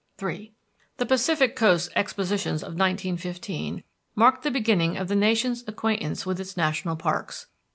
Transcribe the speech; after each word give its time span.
III 0.19 0.51
The 0.97 1.05
Pacific 1.05 1.55
Coast 1.55 1.91
Expositions 1.95 2.63
of 2.63 2.69
1915 2.69 3.83
marked 4.15 4.41
the 4.41 4.49
beginning 4.49 4.97
of 4.97 5.09
the 5.09 5.15
nation's 5.15 5.63
acquaintance 5.67 6.25
with 6.25 6.39
its 6.39 6.57
national 6.57 6.95
parks. 6.95 7.45